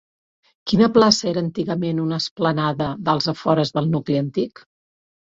[0.71, 4.69] Quina plaça era antigament una esplanada als afores del nucli antic?